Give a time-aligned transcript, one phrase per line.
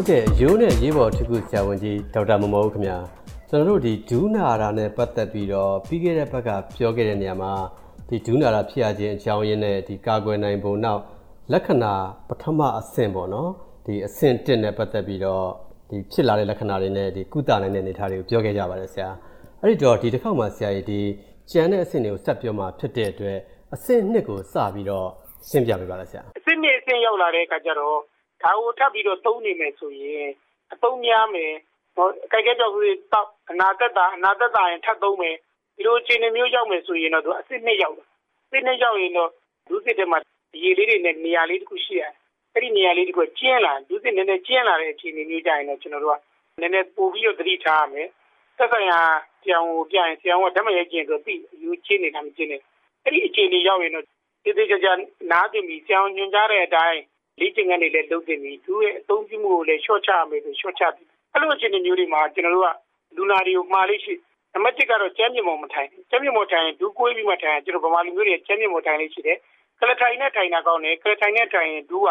[0.00, 2.98] ဟုတ်ကဲ့ရိုးနဲ့ရေးပေါ်ထူးခုဆရာဝန်ကြီးဒေါက်တာမမောဦးခင်ဗျာ
[3.48, 7.52] ကျွန်တော်တို့ဒီဒူးနာရာနဲ့ပတ်သက်ပြီးတော့ပြီးခဲ့တဲ့ဘက်ကပြောခဲ့တဲ့နေရာမှာ
[8.08, 11.02] ဒီဒူးနာရာဖြစ်ရခြင်းအကြောင်းရင်းနဲ့ဒီကာကွယ်နိုင်ပုံနောက်
[11.52, 11.94] လက္ခဏာ
[12.28, 13.50] ပထမအဆင့်ပေါ့နော်
[13.86, 15.44] ဒီအဆင့်1နဲ့ပတ်သက်ပြီးတော့
[15.90, 19.08] ဒီဖြစ်လာတဲ့လက္ခဏာတွေနဲ့ဒီကုသနိုင်တဲ့အနေအထားတွေကိုပြောခဲ့ကြပါတယ်ဆရာ
[19.62, 21.00] အဲ့ဒီတော့ဒီတစ်ခေါက်မှာဆရာကြီးဒီ
[21.50, 23.38] ကျန်တဲ့အဆင့်တွေကိုဆက်ပြောမှဖြစ်တဲ့အတွက်
[23.74, 25.06] အဆင့်2ကိုစပြီးတော့
[25.48, 27.98] ရှင်းပြပေးပါလားဆရာအဆင့်2အဆင့်ရောက်လာတဲ့အခါကျတော့
[28.42, 30.28] ဒါကိုထပ်ပြီးတော့သုံးနေမယ်ဆိုရင်
[30.72, 31.52] အသုံးများမယ်
[31.96, 35.36] နော်ကြိုက်ကြကြောက်ဆိုရင်တောက်အနာသက်တာအနာသက်တာရင်ထပ်သုံးမယ်
[35.76, 38.06] ဒီလိုအခြေအနေမျိုးရောက်မယ်ဆိုရင်တော့သူအစစ်နှစ်ရောက်တယ်
[38.50, 39.30] စစ်နှစ်ရောက်ရင်တော့
[39.70, 40.18] လူစစ်တဲ့မှာ
[40.62, 42.12] ရေလေးတွေနဲ့နေရာလေးတစ်ခုရှိရတယ်
[42.54, 46.20] အဲ့ဒီနေရာလေးတစ်ခုကျင်းလာလူစစ်နည်းနည်းကျင်းလာတဲ့အခြေအနေမျိုးကြရင်တော့ကျွန်တော်တို့က
[46.60, 48.08] နည်းနည်းပို့ပြီးတော့သတိထားရမယ်
[48.56, 49.00] သက်ဆိုင်ရာ
[49.46, 52.58] ကြောင်ကိုပြရင်ကြောင်ကဓမ္မရဲ့ကျင်ဆိုပြီးယူချင်းနေတာမချင်းနေ
[53.04, 54.04] အဲ့ဒီအခြေအနေရောက်ရင်တော့
[54.44, 54.88] တိတိကျကျ
[55.30, 57.00] နားသိပြီးကြောင်ညွှန်ကြားတဲ့အတိုင်း
[57.40, 62.70] လေ့ကျင့်ခန်းတွေလည်းလုပ်တင်ပြီးသူ့ရဲ့အသုံးပြုမှုကိုလည်းရှော့ချရမယ်ဆိုရှော့ချပြီးအဲ့လိုအခြေအနေမျိုးတွေမှာကျွန်တော်တို့က
[63.16, 64.14] လူနာတွေကိုမှားလေးရှိ
[64.52, 69.38] နံပါတ်1ကတော့ကျမ်းမြေမော်မထိုင်ကျမ်းမြေမော်ထိုင်ဒူးကွေးပြီးမှထိုင်ကျွန်တော်ဗမာလူမျိုးတွေကျမ်းမြေမော်ထိုင်လေးရှိတယ်
[69.80, 72.10] ကလထိုင်နဲ့ထိုင်တာကောင်းတယ်ကလထိုင်နဲ့ထိုင်ရင်ဒူးက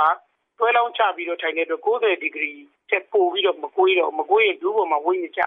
[0.59, 2.51] တွဲလောင်းချပြီးတော့ထိုင်တဲ့အတွက်90ဒီဂရီ
[2.89, 5.41] ချက်ပို့ပြီးတော့မကွေးတော့မကွေးရင်ဒူးပေါ်မှာဝိနေချ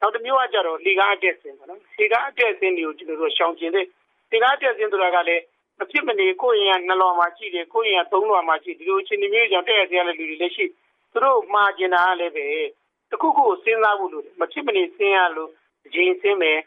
[0.00, 3.86] နောက်တစ်မျိုးကကြတော့လေကားအတက်စင်ပေါ့နော်လေကားအတက်စင်တွေကိုကျွန်တော်တို့ရှောင်ကျင်တဲ့
[4.32, 5.42] လေကားအတက်စင်ဆိုတာကလည်း
[5.78, 10.64] မဖြစ်မနေကိုယ့်ရင်ကနှလွန်မှာရှိတယ်ကိုယ့်ရင်ကသုံးလွန်မှာရှိဒီလိုချင်းမျိုးကြောင့်တဲ့ရတဲ့လူတွေလည်းရှိ
[11.12, 12.46] သူတို့မှာကျင်တာလည်းပဲ
[13.10, 15.50] တခုခုစဉ်းစားဖို့လို့မဖြစ်မနေစဉ်းရလို့
[15.82, 16.58] ဒီချိန်စဉ်းမယ်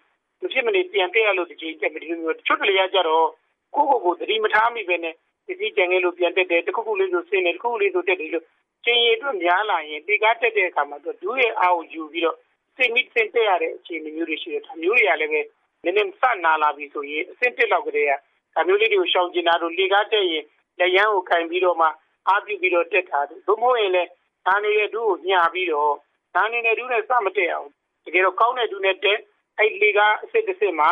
[0.42, 3.28] မဖြစ်မနေပြန်တက်ရလို့ဒီချိန်တက်မယ်ဒီလိုမျိုးတချို့ကလေးကကြတော့
[3.76, 5.14] ကိုယ့်ကိုယ်ကိုသတိမထားမိပဲနဲ့
[5.48, 8.46] ဒီစီကြံငယ်လို့ပြန်တက်တယ်တခုခုလေးဆိုစဉ်းတယ်တခုခုလေးဆိုတက်တယ်လို့
[8.86, 12.38] ချိန်ရည်အတွက်များလာရင်ဒီကားတက်တဲ့အခါမှာသူဒူးရဲ့အားကိုယူပြီးတော့
[12.75, 15.42] စိတ်မိစင်တက်ရတဲ့အခြေအနေမျိုးတွေရှိတယ်ဒါမျိုးတွေကလည်းပဲ
[15.84, 18.12] နည်းနည်းစနာလာပြီဆိုရင်အဆင့်တက်လောက်ကလေးက
[18.56, 20.44] ဒါမျိုးလေးတွေကိုရှောင်ကျင်တာတို့လေကားတက်ရင်
[20.80, 21.88] လက်ရန်ကိုကင်ပြီးတော့မှ
[22.28, 24.10] အားပြုပြီးတော့တက်တာတို့သို့မဟုတ်ရင်လည်း
[24.48, 25.94] ဒါနေတဲ့ဒူးကိုညှာပြီးတော့
[26.36, 27.68] ဒါနေတဲ့ဒူးနဲ့စမတက်အောင်
[28.06, 29.20] တကယ်တော့ကောင်းတဲ့ဒူးနဲ့တက်
[29.58, 30.90] အဲ့လေကားအစ်စ်တစ်စစ်မှာ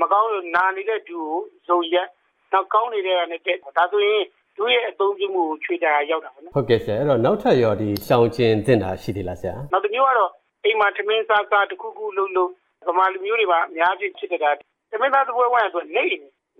[0.00, 2.08] မကောင်းလို့နာနေတဲ့ဒူးကိုဇုံရက်
[2.52, 4.22] နောက်ကောင်းနေတဲ့ကနေတက်ဒါဆိုရင်
[4.56, 10.30] ဒူးရဲ့အသုံးပြုမှုကိုချွေတာရောက်တာပေါ့နော်ဟုတ်ကဲ့ဆရာအဲ့တော့နောက်ထပ်ရောဒီရှောင်ကျင်တင်တာရှိသေးလားဆရာနောက်တစ်မျိုးကတော့
[10.64, 12.50] အိမ်မှာထမင်းစားစားတစ်ခုခုလုံးလုံး
[12.88, 14.50] ဗမာလူမျိုးတွေပါအများကြီးဖြစ်တဲ့တာ
[14.90, 16.18] ထမင်းသားသပွဲဝိုင်းအတွက်နေနေ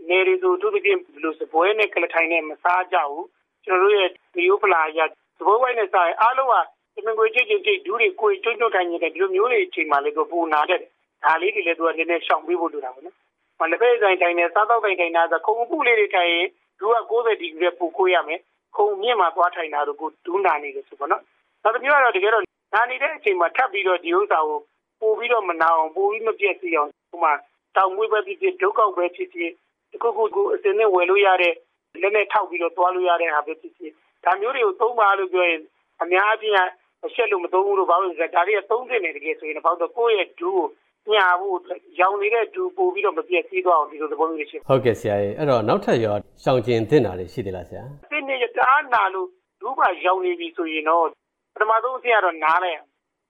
[0.09, 3.27] နေရီဆိုသူတို့ပြင်ဘလို့စပွဲနဲ့ကလထိုင်နဲ့မစားကြဘူး
[3.65, 6.50] ကျွန်တော်တို့ရဲ့ဒီယိုဖလာရစပွဲဝိုင်းနဲ့စားရင်အားလုံး
[6.97, 10.81] ကတမင်ကိုကြည့်ကြည့်ကြည့်ဒူးတွေကိုကျွတ်ကျွတ်ထိုင်နေတဲ့ဒီလိုမျိုးတွေအချိန်မှလည်းသူပူနာတဲ့
[11.25, 13.16] ဒါလေးတွေလည်းသူကနည်းနည်းရှောင်ပေးဖို့လိုတာပေါ့နော်။
[13.60, 16.47] မလက်ဖက်ဆိုင်တိုင်းနဲ့စားတော့တိုင်းတိုင်းနာဆိုခုံပုလေးတွေထိုင်ရင်
[16.78, 18.41] ဒူးက90ဒီဂရီပူကိုရမယ်။
[18.76, 21.22] ခုံမြင့်မှာသွားထိုင်တာတို့ကိုဒူးနာနေလို့ဆိုပေါ့နော်။
[21.62, 22.44] နောက်တစ်မျိုးကတော့တကယ်တော့
[22.75, 24.59] နာနေတဲ့အချိန်မှာထပ်ပြီးတော့ဒီဥစ္စာကို
[25.00, 27.32] ပို့ပြီးတော့မနာအောင်ပို့ပြီးမပြည့်စည်အောင်ဟိုမှာ
[27.76, 29.55] တောင်မွေးပဲဖြစ်ဖြစ်ဒုက္ခပဲဖြစ်ဖြစ်တ
[30.03, 31.55] ခုခုကိုအစင်းနဲ့ဝယ်လို့ရတဲ့
[32.03, 33.93] လက်နဲ့ထောက်ပြီးတော့သွားလို့ရတဲ့ဟာပဲဖြစ်ဖြစ်
[34.25, 35.60] ဒါမျိုးတွေကိုသုံးပါလို့ပြောရင်
[36.03, 36.69] အများအပြား
[37.06, 40.66] အချက်လို့မသုံးဘူးလို့ဘာလို့လဲဒါတွေကသုံးတင်နေတကယ်ဆိုရင်တော့ကိုယ့်ရဲ့ဒူးကို
[41.12, 41.56] ညာဖို့
[42.00, 49.28] ရောင်နေတဲ့ဒူပို့ပြီးတော့မပြည့်စည်သွားအောင်ဒီလိုသဘောမျိုးရှိဟုတ်ကဲ့ဆရာကြီးအဲ့တော့နောက်ထပ်ရောရှောင်ကျင်တင်တာတွေရှိသေးလားဆရာဒီနေ့တအားနာလို့
[49.61, 51.06] ဒူးကရောင်နေပြီဆိုရင်တော့
[51.55, 52.81] ပထမဆုံးအဆင့်ကတော့နားလိုက်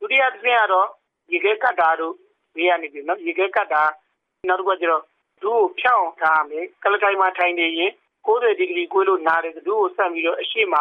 [0.00, 0.86] ဒုတိယအဆင့်ကတော့
[1.32, 2.12] ရေခဲကတ်တာတို့
[2.56, 3.82] ဘေးကနေပြီနော်ရေခဲကတ်တာ
[4.48, 5.02] နောက်တစ်ခုကကျတော့
[5.42, 7.90] ဒူးကိုဖြောင်းထားမယ်ကလထိုင်မှာထိုင်နေရင်
[8.26, 10.76] 90ဒီဂရီကွေးလို့နားတယ်ဒူးကိုဆက်ပြီးတော့အရှိမ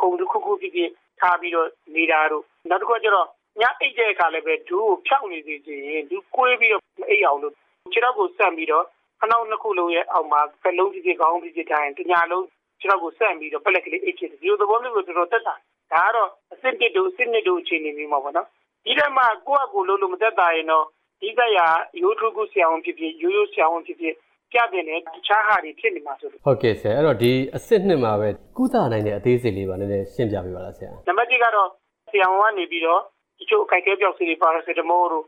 [0.00, 0.90] ခုံတစ်ခုခုဖြစ်ဖြစ်
[1.20, 3.26] ထားပြီးတော့နေတာတို့နောက်တစ်ခုကကျတော့
[3.60, 7.54] ညအိတ်တဲ့အခါလည်းပဲဒူးကိုဖြောင်းနေစေချင်ရင်ဒူးကွေးပြီးတော့မအိတ်အောင်လို့
[7.92, 8.84] ခြေထောက်ကိုဆက်ပြီးတော့
[9.20, 12.44] ခနောက်နှစ်ခုလုံးရဲ့အောက်မှာဖက်လုံးဖြစ်ဖြစ်ခေါင်းဖြစ်ဖြစ်ထိုင်တညာလုံး
[12.80, 15.54] ခြေထောက်ကိုဆက်ပြီးတော့ပလက်ကလေးအိတ်ဖြစ်တယ်ဒီလိုသဘောမျိုးကိုတော်တော်တက်တာ
[15.92, 18.46] ဒါကတော့အစစ်တစ်တို့အစစ်နှစ်တို့အခြေအနေမျိုးမှာပေါ့နော်
[18.84, 20.86] ဒီထဲမှာကိုယ့်အကူလုံးလို့မသက်တာရင်တော့
[21.20, 21.58] ဒီကရ
[22.02, 24.14] ရိုးထုကုဆရာဝန်ဖြစ်ဖြစ်ရိုးရိုးဆရာဝန်ဖြစ်ဖြစ်
[24.52, 31.68] ပြတဲ့နဲ့တခြားဟာတွေဖြစ်နေမှာဆိုလို့ဟုတ်ကဲ့ဆရာအဲ့တော့ဒီအစစ်နှစ်မှာပဲကုသနိုင်တဲ့အသေးစိတ်လေးပါနည်းနည်းရှင်းပြပေးပါလားဆရာနံပါတ်1ကတော့
[32.10, 33.00] ဆရာဝန်ကနေပြီးတော့
[33.38, 35.24] တချို့အခိုက်အတန့်ပြောက်စီတွေပါရာစီတမိုးတို့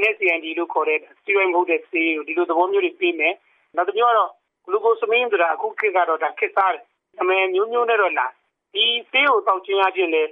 [0.00, 3.34] NSAID လို့ခေါ်တဲ့ steroid မဟုတ်တဲ့ဆေးကိုဒီလိုသဘောမျိုးတွေပေးမယ်
[3.76, 4.30] နောက်တစ်မျိုးကတော့
[4.66, 6.82] glucosamine ဆိုတာအခုခေတ်ကတော့ဒါခေတ်စားတယ်
[7.20, 8.26] အမေမျိုးမျိုးနဲ့တော့လာ
[8.74, 10.22] ဒီဆေးကိုတောက်ချင်းရခြင်းလေ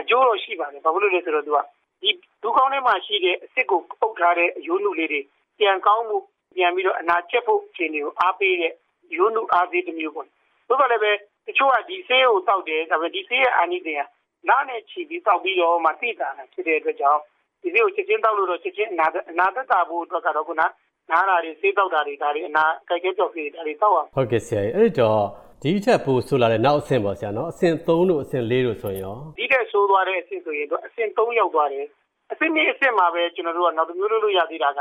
[0.00, 1.58] အကျိုးတော့ရှိပါတယ်ဘာဖြစ်လို့လဲဆိုတော့သူက
[2.02, 2.10] ဒီ
[2.42, 5.20] ဒူးကောင်းထဲမှာရှိတဲ့အစ်စ်ကိုပုတ်ထားတဲ့အယိုးနုလေးတွေ
[5.58, 6.16] ပြန်ကောင်းမှု
[6.56, 8.72] ပြန်ပြီးတော့အနာကျက်ဖို့အခြေအနေကိုအားပေးတဲ့
[9.16, 10.28] ယိုးနုအားပေးတစ်မျိုးပေါ့။
[10.68, 11.12] သို့တော်လည်းပဲ
[11.46, 14.02] တချို့ကဒီဆေးကိုတောက်တယ်ဒါပေမဲ့ဒီဆေးရဲ့အာနိသင်က
[14.48, 17.20] နားနဲ့ချီပြီးတောက်ပြီးတော့မှသိတာဖြစ်တဲ့အတွက်ကြောင့်
[17.62, 20.62] ဒီဆေးကိုချက်ချင်းတောက်လို့တော့ချက်ချင်းအနာအနာသက်သာဖို့အတွက်ကတော့ခုန
[21.10, 25.22] နားတာတွေဆေးတောက်တာတွေဒါတွေအနာကြိုက်ကြကြောက်စီဒါတွေတောက်အောင်ဟုတ်ကဲ့ဆရာအဲ့ဒီတော့
[25.62, 31.86] ဒီချက်ပို့ဆိုလာတဲ့နောက်အဆင့်ပေါ့ဆရာနော်အဆင့်3တို့အဆင့်4တို့ဆိုရင်ရောဒီတဲ့ဆိုးသွားတဲ့အဆင့်ဆိုရင်တော့အဆင့်3ရောက်သွားတယ်
[32.32, 34.80] အဆင့်2အဆင့်မှာပဲကျွန်တော်တို့ကနောက်တစ်မျိုးလို့ရသေးတာက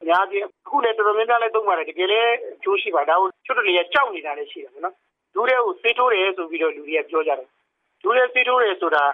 [0.00, 4.94] အများကြီးအခုလည်းတော်တော်များများလည်းသုံးပါတယ်တကယ်လည်းအကျိုးရှိပါဒါကိုချွတ်တလေရကြောက်နေတာလည်းရှိတယ်နော်
[5.34, 7.48] လူတွေကိုစေးထိုးတယ်ဆိုပြီးတော့လူတွေကပြောကြတယ်
[8.02, 9.04] လူတွေစေးထိုးတယ်ဆိုတာ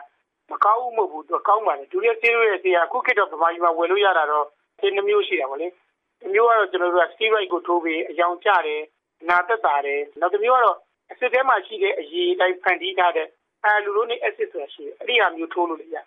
[0.51, 4.47] မကောင်းဘူးမဟုတ်ဘူးသူကောင်းပါတယ်ဒူရက်ဆေးရဲ့ဆေးကအခုခေတ်တော့ဗမာပြည်မှာဝယ်လို့ရတာတော့
[4.81, 8.83] ဆေးနှမျိုးရှိတာပါလေဒီမျိုးကတော့ကျွန်တော်တို့က steroid ကိုထိုးပြီးအယောင်ကျတယ်
[9.29, 10.77] နာသက်တာတယ်နောက်တစ်မျိုးကတော့
[11.11, 13.29] အစစ်ထဲမှာရှိတဲ့အရည်တိုင်းဖန်တီးထားတဲ့
[13.65, 16.05] အာလူလိုနေအစစ်ဆိုတာရှိတယ်အဲ့ဒီဟာမျိုးထိုးလို့ရတယ်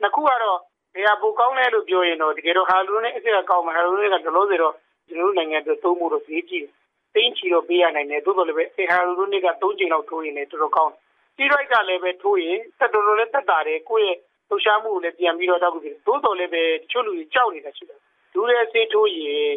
[0.00, 0.58] နှစ်ခုကတော့
[0.94, 4.74] ဘယ်ဟာပိုကောင်းလဲလို့ပြောရင်တော့တကယ်တော့ဟာလူလိုနေအစစ်ကကောင်းမှာဟာလူလိုနေကဒလို့ဆိုတော့
[5.08, 6.72] ကျွန်တော်တို့နိုင်ငံအတွက်သုံးဖို့တော့ဈေးကြီးတယ်
[7.14, 14.18] သိန်းချီတော့ပေးရနိုင်တယ်သို့တော်လည်းပဲအေဟာလူလိုနေက၃ချိန်လောက်ထိုးရင်လည်းတော်တော်ကောင်းတယ် steroid ကလည်းပဲထိုးရင်တက်တော်တော်လေးတက်တာတယ်ကိုယ့်ရဲ့
[14.48, 18.00] လှူရှားမှုကိုလည်းပြန်ပြီးတော့တောက်ပြီးသို့တော်လည်းပဲတချို့လူတွေကြောက်နေတာရှိတယ်
[18.34, 19.48] လူတွေဆေးထိုးရင်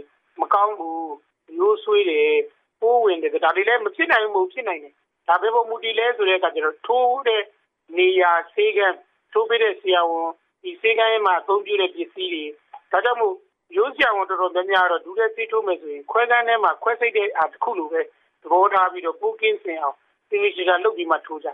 [0.41, 1.13] မကောင်းဘူး
[1.55, 2.31] မျိုးဆွေးတယ်
[2.81, 4.93] ပိုးဝင်တယ်ဒါတွေလည်းမဖြစ်နိုင်ဘူးဖြစ်နိုင်တယ်
[5.27, 7.41] ဒါပဲပေါ်မူတည်လဲဆိုတဲ့အခါကျတော့ထိုးတဲ့
[7.97, 8.97] နေရာဆေးကန်း
[9.33, 10.29] ထိုးပေးတဲ့ဆရာဝန်
[10.63, 12.43] ဒီဆေးကန်းရဲ့မှာအသုံးပြုတဲ့ပစ္စည်းတွေ
[12.91, 13.33] ဒါကြောင့်မို့
[13.77, 18.01] ရိုးစရာဝန်တော်တော်များများတော့ဒူးတဲ့ဆေးထိုးမယ်ဆိုရင်ခွဲကန်းထဲမှာခွဲစိတ်တဲ့အားတစ်ခုလိုပဲ
[18.41, 19.95] သဘောထားပြီးတော့ပိုးကင်းစင်အောင်
[20.29, 21.47] သင်္ကေတလုပ်ပြီးမှထိုးကြ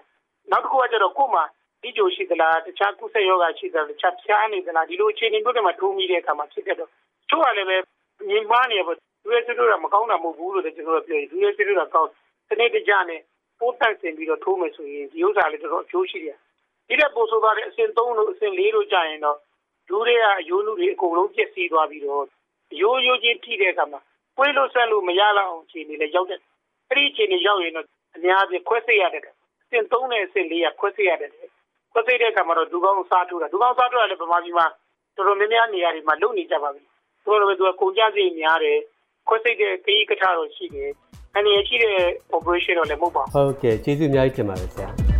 [0.51, 1.43] နောက်တစ်ခုကကျတော့ကို့မှာ
[1.81, 6.89] ဒီကြိုရှိသလားတခြားကုသယောဂရှိသလားတခြားဖျားနေသလားဒီလိုအခြေအနေမျိုးတွေမှာထိုးမိတဲ့အခါမှာဖြစ်တဲ့တော့
[7.29, 7.77] ချို့ကလည်းပဲ
[8.29, 12.09] မြင်မှားနေပေါ့ ဒူးရဲစစ်တို့ကမကောင်းတာမဟုတ်ဘူးလို့လည်းကျွန်တော်ပြောရင်ဒူးရဲစစ်တို့ကကောင်း
[12.49, 13.21] စနစ်တကျနဲ့
[13.59, 16.37] ပိုးတန့်စင်ပြီးတော့ထိုးမယ်ဆိုရင်ဒီဥစ္စာလေးတော်တော်အကျိုးရှိတယ်
[16.87, 19.37] ဒီတဲ့ပို့ဆိုသွားတဲ့အဆင့်3လို့အဆင့်4လို့ကြာရင်တော့
[19.87, 22.25] ဒူးတွေကအယိုးနုတွေအကုန်လုံးပြည့်စည်သွားပြီးတော့
[22.81, 23.99] ရိုးရိုးချင်းထိတဲ့အခါမှာ
[24.37, 26.39] ပွေးလို့ဆက်လို့မရတော့အောင်အခြေအနေလည်းရောက်တဲ့
[26.89, 27.85] အဲ့ဒီအခြေအနေရောက်ရင်တော့
[28.15, 29.25] အများကြီးခွဲစိတ်ရတဲ့အ
[29.69, 31.31] ဆင့်3နဲ့အဆင့်4ကခွဲစိတ်ရတယ်
[31.91, 34.67] ခွဲစိတ်တဲ့အခါမှာတော့ဒူကောင်းစားထိုးတာဒူကောင်းစားထိုးတာလည်းဗမာပြည်မှာ
[35.15, 36.83] တော်တော်များများနေရာတွေမှာလုပ်နေကြပါပြီ
[37.23, 38.77] ဆိုတော့သူကကုန်ကြစိတ်များတယ်
[39.27, 40.91] ခွဲစိတ်တဲ့ခရီးကထားတော့ရှိတယ်
[41.35, 41.97] အနေရရှိတဲ့
[42.37, 45.10] operation တော့လည်းမဟုတ်ပါဘူးဟုတ်ကဲ့ကျေးဇူးအများကြီးတင်ပါတယ်ဆရာ